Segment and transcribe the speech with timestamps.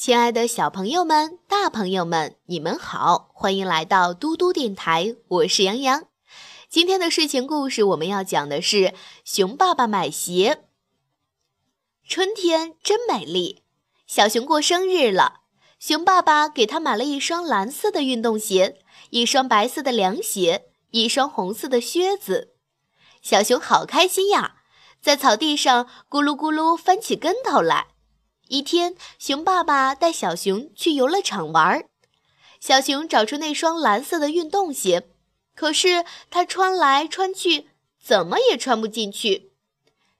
[0.00, 6.04] 亲爱的小朋友们、大朋友们，你们好，欢迎来到嘟嘟电台，我是杨洋。
[6.70, 8.76] 今天的睡前故事我们要讲的是
[9.26, 10.54] 《熊爸爸买鞋》。
[12.08, 13.62] 春天真美丽，
[14.06, 15.40] 小熊过生日了，
[15.78, 18.78] 熊爸爸给他买了一双蓝色的运动鞋，
[19.10, 22.54] 一双白色的凉鞋，一双红色的靴子。
[23.20, 24.62] 小熊好开心呀，
[25.02, 27.88] 在草地上咕噜咕噜翻起跟头来。
[28.50, 31.88] 一天，熊爸爸带小熊去游乐场玩儿。
[32.58, 35.08] 小熊找出那双蓝色的运动鞋，
[35.54, 37.68] 可是他穿来穿去，
[38.02, 39.52] 怎么也穿不进去。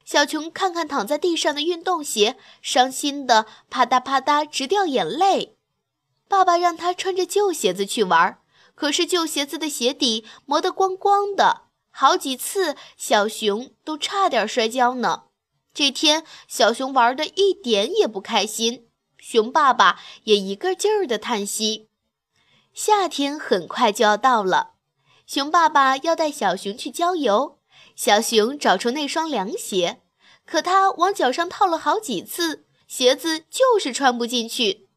[0.04, 5.56] 小熊看看躺在地上的运动鞋，伤心的啪嗒啪嗒直掉眼泪。
[6.28, 8.38] 爸爸让他穿着旧鞋子去玩，
[8.76, 15.24] 可是旧鞋子的鞋底磨得光光的，好几次小熊都差点摔跤呢。
[15.80, 21.88] 这天，小熊玩的一点也不开心，熊爸爸也一个劲儿的叹息。
[22.74, 24.72] 夏天很快就要到了，
[25.26, 27.60] 熊爸爸要带小熊去郊游。
[27.96, 30.02] 小熊找出那双凉鞋，
[30.44, 34.90] 可他往脚上套了好几次，鞋子就是穿不进去。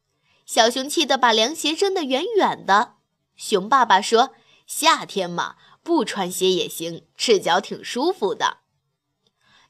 [0.44, 2.96] 小熊气得把凉鞋扔得远远的。
[3.36, 4.34] 熊爸爸说
[4.68, 8.58] ：“夏天嘛，不穿鞋也行，赤脚挺舒服的。”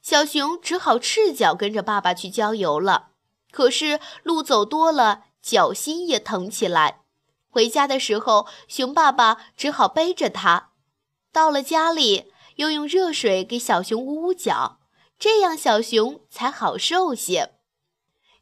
[0.05, 3.13] 小熊只好赤脚跟着爸爸去郊游了。
[3.51, 7.01] 可是路走多了，脚心也疼起来。
[7.49, 10.73] 回家的时候，熊爸爸只好背着它。
[11.33, 14.79] 到了家里，又用热水给小熊捂捂脚，
[15.19, 17.55] 这样小熊才好受些。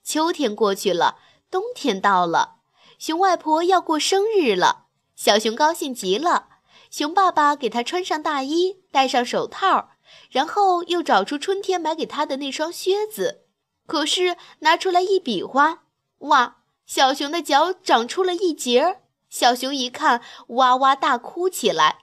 [0.02, 1.18] 秋天过去了，
[1.48, 2.56] 冬天到了，
[2.98, 4.86] 熊外婆要过生日了。
[5.14, 6.48] 小熊高兴极了，
[6.90, 9.90] 熊爸爸给他穿上大衣，戴上手套。
[10.30, 13.46] 然后又找出春天买给他的那双靴子，
[13.86, 15.84] 可是拿出来一比划，
[16.18, 19.02] 哇，小熊的脚长出了一截儿。
[19.28, 22.00] 小熊一看，哇哇大哭起来。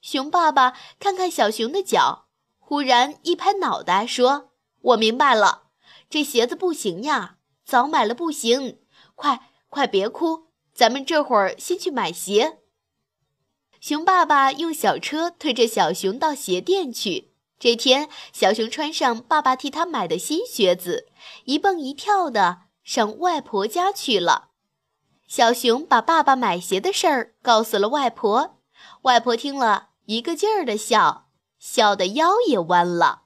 [0.00, 2.26] 熊爸爸看看小熊的脚，
[2.58, 4.50] 忽然一拍脑袋说
[4.82, 5.68] ：“我明白了，
[6.10, 8.80] 这鞋子不行呀，早买了不行。
[9.14, 12.58] 快快别哭，咱们这会儿先去买鞋。”
[13.80, 17.31] 熊爸爸用小车推着小熊到鞋店去。
[17.62, 21.06] 这天，小熊穿上爸爸替他买的新靴子，
[21.44, 24.48] 一蹦一跳的上外婆家去了。
[25.28, 28.58] 小熊把爸爸买鞋的事儿告诉了外婆，
[29.02, 31.28] 外婆听了一个劲儿的笑，
[31.60, 33.22] 笑得腰也弯了。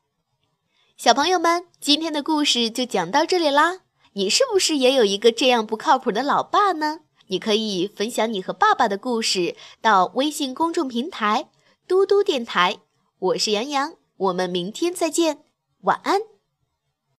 [0.98, 3.80] 小朋友们，今天的故事就讲到这里啦。
[4.12, 7.00] 你是不是也有一个这样不靠谱的老爸呢？
[7.28, 11.48] 你可以分享你和爸爸的故事到微信公众平台
[11.88, 12.80] “嘟嘟电台”，
[13.18, 13.94] 我是杨洋。
[14.16, 15.38] 我们明天再见，
[15.82, 16.35] 晚安。